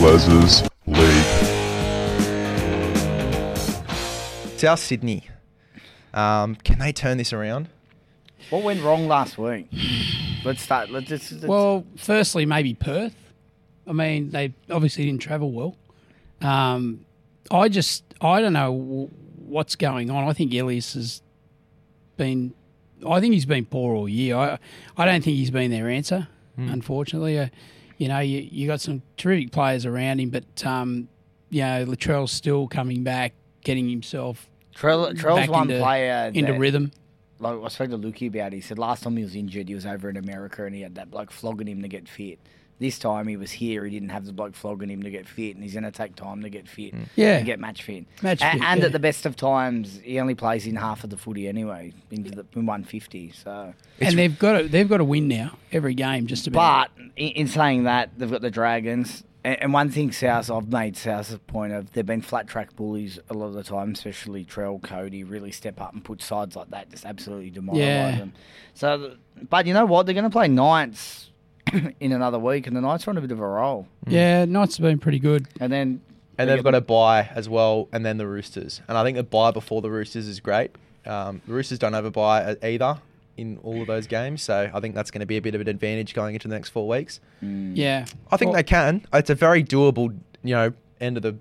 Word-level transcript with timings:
Les's 0.00 0.62
League. 0.86 1.48
South 4.56 4.78
Sydney. 4.78 5.28
Um, 6.14 6.54
can 6.54 6.78
they 6.78 6.92
turn 6.92 7.18
this 7.18 7.32
around? 7.32 7.68
What 8.50 8.62
went 8.62 8.80
wrong 8.82 9.08
last 9.08 9.38
week? 9.38 9.66
Let's 10.44 10.62
start. 10.62 10.90
Let's, 10.90 11.10
let's, 11.10 11.32
let's 11.32 11.44
Well, 11.44 11.84
firstly, 11.96 12.46
maybe 12.46 12.74
Perth. 12.74 13.16
I 13.88 13.92
mean, 13.92 14.30
they 14.30 14.54
obviously 14.70 15.04
didn't 15.04 15.20
travel 15.20 15.50
well. 15.50 15.76
Um, 16.40 17.04
I 17.50 17.68
just, 17.68 18.04
I 18.20 18.40
don't 18.40 18.52
know 18.52 19.10
what's 19.36 19.74
going 19.74 20.10
on. 20.10 20.28
I 20.28 20.32
think 20.32 20.54
Ilias 20.54 20.94
has 20.94 21.22
been, 22.16 22.54
I 23.04 23.18
think 23.18 23.34
he's 23.34 23.46
been 23.46 23.66
poor 23.66 23.96
all 23.96 24.08
year. 24.08 24.36
I, 24.36 24.58
I 24.96 25.06
don't 25.06 25.24
think 25.24 25.36
he's 25.36 25.50
been 25.50 25.72
their 25.72 25.88
answer, 25.88 26.28
unfortunately. 26.56 27.38
Uh, 27.38 27.48
you 27.98 28.08
know, 28.08 28.20
you, 28.20 28.48
you 28.50 28.66
got 28.66 28.80
some 28.80 29.02
terrific 29.16 29.52
players 29.52 29.84
around 29.84 30.20
him, 30.20 30.30
but, 30.30 30.64
um, 30.64 31.08
you 31.50 31.62
know, 31.62 31.84
Latrell's 31.84 32.32
still 32.32 32.66
coming 32.68 33.02
back, 33.02 33.34
getting 33.62 33.88
himself 33.88 34.48
Trell, 34.74 35.12
Trell's 35.14 35.48
one 35.48 35.70
into, 35.70 35.82
player 35.82 36.30
into 36.32 36.52
that- 36.52 36.58
rhythm. 36.58 36.92
Like 37.40 37.56
I 37.62 37.68
spoke 37.68 37.90
to 37.90 37.98
Lukey 37.98 38.28
about 38.28 38.52
it. 38.52 38.54
He 38.54 38.60
said 38.60 38.78
last 38.80 39.04
time 39.04 39.16
he 39.16 39.22
was 39.22 39.36
injured, 39.36 39.68
he 39.68 39.74
was 39.74 39.86
over 39.86 40.08
in 40.10 40.16
America 40.16 40.64
and 40.64 40.74
he 40.74 40.80
had 40.80 40.96
that 40.96 41.08
bloke 41.10 41.30
flogging 41.30 41.68
him 41.68 41.82
to 41.82 41.88
get 41.88 42.08
fit. 42.08 42.40
This 42.80 42.98
time 42.98 43.26
he 43.26 43.36
was 43.36 43.50
here, 43.50 43.84
he 43.84 43.90
didn't 43.90 44.10
have 44.10 44.24
the 44.24 44.32
bloke 44.32 44.54
flogging 44.54 44.88
him 44.88 45.02
to 45.02 45.10
get 45.10 45.26
fit, 45.26 45.56
and 45.56 45.64
he's 45.64 45.72
going 45.72 45.82
to 45.84 45.90
take 45.90 46.14
time 46.14 46.42
to 46.42 46.48
get 46.48 46.68
fit 46.68 46.94
mm. 46.94 47.06
Yeah. 47.16 47.38
and 47.38 47.46
get 47.46 47.58
match 47.58 47.82
fit. 47.82 48.04
Match 48.22 48.40
A- 48.40 48.52
fit, 48.52 48.62
and 48.62 48.80
yeah. 48.80 48.86
at 48.86 48.92
the 48.92 49.00
best 49.00 49.26
of 49.26 49.34
times, 49.34 49.98
he 50.04 50.20
only 50.20 50.36
plays 50.36 50.64
in 50.66 50.76
half 50.76 51.02
of 51.02 51.10
the 51.10 51.16
footy 51.16 51.48
anyway, 51.48 51.92
into 52.12 52.30
the 52.30 52.46
in 52.54 52.66
150. 52.66 53.32
So, 53.32 53.74
and 54.00 54.16
they've 54.16 54.38
got 54.38 54.58
to, 54.58 54.68
they've 54.68 54.88
got 54.88 54.98
to 54.98 55.04
win 55.04 55.26
now 55.26 55.56
every 55.72 55.94
game 55.94 56.28
just 56.28 56.46
about. 56.46 56.90
but 56.96 57.04
in, 57.16 57.28
in 57.32 57.48
saying 57.48 57.84
that, 57.84 58.10
they've 58.16 58.30
got 58.30 58.42
the 58.42 58.50
Dragons. 58.50 59.24
And, 59.44 59.62
and 59.62 59.72
one 59.72 59.90
thing 59.90 60.12
South, 60.12 60.48
I've 60.50 60.68
made 60.68 60.96
South 60.96 61.32
a 61.34 61.38
point 61.38 61.72
of, 61.72 61.92
they've 61.92 62.06
been 62.06 62.22
flat 62.22 62.46
track 62.46 62.76
bullies 62.76 63.18
a 63.28 63.34
lot 63.34 63.46
of 63.46 63.54
the 63.54 63.64
time, 63.64 63.92
especially 63.92 64.44
Trell, 64.44 64.80
Cody, 64.82 65.24
really 65.24 65.50
step 65.50 65.80
up 65.80 65.94
and 65.94 66.04
put 66.04 66.22
sides 66.22 66.54
like 66.54 66.70
that, 66.70 66.90
just 66.90 67.04
absolutely 67.04 67.50
demoralise 67.50 67.76
Yeah. 67.78 68.18
them. 68.18 68.32
So, 68.74 69.16
but 69.48 69.66
you 69.66 69.74
know 69.74 69.84
what? 69.86 70.06
They're 70.06 70.14
going 70.14 70.24
to 70.24 70.30
play 70.30 70.46
Knights 70.46 71.30
in 72.00 72.12
another 72.12 72.38
week, 72.38 72.66
and 72.66 72.76
the 72.76 72.80
Knights 72.80 73.06
are 73.06 73.10
on 73.10 73.18
a 73.18 73.20
bit 73.20 73.30
of 73.32 73.40
a 73.40 73.46
roll. 73.46 73.86
Mm. 74.06 74.12
Yeah, 74.12 74.44
Knights 74.44 74.76
have 74.76 74.84
been 74.84 74.98
pretty 74.98 75.18
good. 75.18 75.46
And 75.60 75.72
then 75.72 76.00
And 76.38 76.48
they 76.48 76.54
they've 76.54 76.64
got 76.64 76.74
a 76.74 76.80
bye 76.80 77.28
as 77.34 77.48
well, 77.48 77.88
and 77.92 78.04
then 78.04 78.16
the 78.18 78.26
Roosters. 78.26 78.80
And 78.88 78.96
I 78.96 79.04
think 79.04 79.16
the 79.16 79.22
bye 79.22 79.50
before 79.50 79.82
the 79.82 79.90
Roosters 79.90 80.26
is 80.28 80.40
great. 80.40 80.70
Um, 81.06 81.40
the 81.46 81.54
Roosters 81.54 81.78
don't 81.78 81.92
have 81.94 82.04
a 82.04 82.10
bye 82.10 82.42
uh, 82.42 82.54
either 82.66 82.98
in 83.36 83.58
all 83.62 83.80
of 83.80 83.86
those 83.86 84.06
games, 84.06 84.42
so 84.42 84.70
I 84.72 84.80
think 84.80 84.94
that's 84.94 85.10
going 85.10 85.20
to 85.20 85.26
be 85.26 85.36
a 85.36 85.42
bit 85.42 85.54
of 85.54 85.60
an 85.60 85.68
advantage 85.68 86.12
going 86.12 86.34
into 86.34 86.48
the 86.48 86.54
next 86.54 86.70
four 86.70 86.88
weeks. 86.88 87.20
Mm. 87.42 87.76
Yeah, 87.76 88.04
I 88.30 88.36
think 88.36 88.50
Well- 88.50 88.56
they 88.56 88.64
can. 88.64 89.06
It's 89.12 89.30
a 89.30 89.34
very 89.34 89.62
doable, 89.62 90.16
you 90.42 90.54
know, 90.54 90.72
end 91.00 91.16
of 91.16 91.22
the 91.22 91.36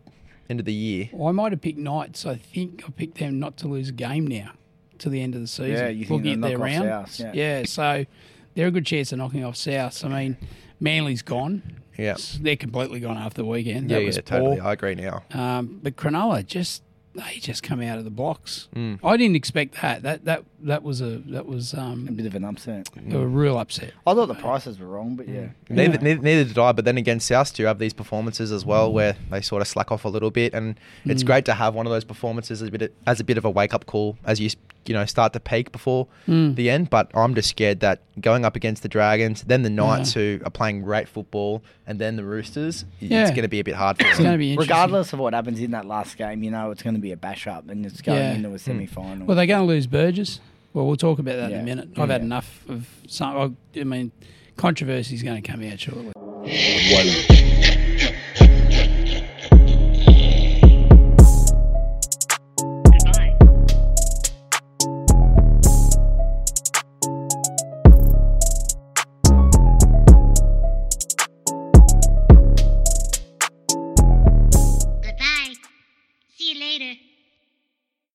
end 0.50 0.60
of 0.60 0.66
the 0.66 0.74
year. 0.74 1.10
Well, 1.12 1.28
I 1.28 1.32
might 1.32 1.52
have 1.52 1.62
picked 1.62 1.80
Knights. 1.80 2.26
I 2.26 2.36
think 2.36 2.84
I 2.88 2.92
picked 2.92 3.18
them 3.18 3.40
not 3.40 3.58
to 3.58 3.68
lose 3.68 3.90
a 3.90 3.94
game 3.94 4.26
now 4.28 4.52
to 5.00 5.10
the 5.10 5.22
end 5.22 5.36
of 5.36 5.42
the 5.42 5.48
season. 5.48 5.72
Yeah, 5.72 5.88
you 5.90 6.06
think 6.06 6.24
looking 6.24 6.34
at 6.34 6.42
they'll 6.42 6.50
their 6.50 6.58
knock 6.60 6.82
off 6.82 6.90
round. 6.90 7.10
South, 7.10 7.36
yeah. 7.36 7.64
so 7.66 8.06
they're 8.58 8.68
a 8.68 8.72
good 8.72 8.88
chance 8.88 9.12
of 9.12 9.20
knocking 9.20 9.46
off 9.46 9.56
South. 9.56 10.04
I 10.04 10.08
mean, 10.08 10.38
Manly's 10.80 11.22
gone. 11.22 11.62
Yeah. 11.96 12.18
they're 12.40 12.56
completely 12.56 13.00
gone 13.00 13.18
after 13.18 13.44
the 13.44 13.48
weekend. 13.48 13.90
Yeah, 13.90 13.98
that 13.98 14.02
yeah, 14.02 14.08
was 14.08 14.18
totally. 14.18 14.58
poor. 14.58 14.68
I 14.68 14.74
agree 14.74 14.96
now. 14.96 15.24
Um, 15.32 15.80
but 15.82 15.96
Cronulla 15.96 16.44
just 16.46 16.82
they 17.14 17.40
just 17.40 17.64
come 17.64 17.82
out 17.82 17.98
of 17.98 18.04
the 18.04 18.12
blocks. 18.12 18.68
Mm. 18.76 19.00
I 19.04 19.18
didn't 19.18 19.36
expect 19.36 19.82
that. 19.82 20.04
That 20.04 20.26
that 20.26 20.44
that 20.62 20.84
was 20.84 21.02
a 21.02 21.18
that 21.28 21.46
was 21.46 21.74
a 21.74 21.82
um, 21.82 22.06
bit 22.06 22.26
of 22.26 22.36
an 22.36 22.44
upset. 22.44 22.90
a 23.12 23.20
real 23.26 23.58
upset. 23.58 23.94
I 24.06 24.14
thought 24.14 24.28
the 24.28 24.36
prices 24.36 24.80
were 24.80 24.88
wrong, 24.88 25.16
but 25.16 25.28
yeah. 25.28 25.50
Neither, 25.70 25.98
neither, 26.00 26.22
neither 26.22 26.44
did 26.44 26.58
I. 26.58 26.72
But 26.72 26.86
then 26.86 26.98
again, 26.98 27.20
South 27.20 27.54
do 27.54 27.66
have 27.66 27.80
these 27.80 27.94
performances 27.94 28.52
as 28.52 28.66
well, 28.66 28.92
where 28.92 29.16
they 29.32 29.42
sort 29.42 29.62
of 29.62 29.68
slack 29.68 29.92
off 29.92 30.06
a 30.06 30.10
little 30.10 30.32
bit, 30.32 30.54
and 30.54 30.80
it's 31.06 31.24
great 31.24 31.46
to 31.46 31.54
have 31.54 31.74
one 31.74 31.86
of 31.86 31.92
those 31.92 32.06
performances 32.06 32.62
as 32.62 32.70
a 32.70 32.72
bit 32.72 32.82
of, 32.84 32.92
as 33.06 33.20
a 33.20 33.24
bit 33.24 33.38
of 33.38 33.46
a 33.46 33.50
wake 33.50 33.74
up 33.74 33.86
call 33.88 34.18
as 34.26 34.40
you 34.40 34.50
you 34.88 34.94
know 34.94 35.06
start 35.06 35.34
to 35.34 35.40
peak 35.40 35.72
before 35.72 36.08
hmm. 36.26 36.54
the 36.54 36.70
end. 36.70 36.90
But 36.90 37.12
I'm 37.16 37.36
just 37.36 37.50
scared 37.50 37.80
that 37.82 38.02
going 38.20 38.46
up 38.46 38.56
against 38.56 38.84
the 38.84 38.90
Dragons, 38.90 39.44
then 39.44 39.64
the 39.64 39.70
Knights 39.70 40.14
who 40.14 40.40
are 40.46 40.52
playing 40.52 40.82
great 40.82 41.08
football, 41.08 41.64
and 41.86 42.00
then 42.00 42.16
the 42.16 42.24
Roosters, 42.24 42.86
Yeah. 43.00 43.22
it's 43.24 43.32
going 43.32 43.44
to 43.44 43.48
be 43.48 43.60
a 43.60 43.64
bit 43.64 43.76
hard 43.76 43.98
for 43.98 44.06
It's 44.08 44.18
them. 44.18 44.26
going 44.26 44.34
to 44.34 44.40
be 44.40 44.52
interesting. 44.52 44.74
Regardless 44.74 45.14
of 45.14 45.20
what 45.20 45.34
happens 45.34 45.60
in 45.60 45.72
that 45.72 45.86
last 45.86 46.18
game, 46.18 46.44
you 46.44 46.52
know 46.52 46.72
it's 46.72 46.84
going 46.84 46.96
to 46.96 47.02
be 47.02 47.12
a 47.12 47.18
bash 47.18 47.48
up, 47.48 47.70
and 47.70 47.86
it's 47.86 48.02
going 48.02 48.20
Yeah. 48.20 48.34
into 48.34 48.50
a 48.50 48.52
hmm. 48.52 48.58
semi 48.58 48.86
final. 48.86 49.28
Well, 49.28 49.36
they're 49.36 49.46
going 49.46 49.62
to 49.62 49.68
lose 49.68 49.88
Burgess. 49.88 50.40
Well, 50.74 50.86
we'll 50.86 50.96
talk 50.96 51.20
about 51.20 51.38
that 51.38 51.52
in 51.52 51.60
a 51.60 51.64
minute. 51.64 51.90
I've 51.98 52.10
had 52.10 52.22
enough 52.22 52.64
of 52.70 52.88
some. 53.08 53.58
I 53.76 53.84
mean, 53.84 54.12
controversy 54.58 55.16
is 55.16 55.24
going 55.24 55.42
to 55.42 55.52
come 55.52 55.64
out 55.64 55.80
shortly. 55.80 56.14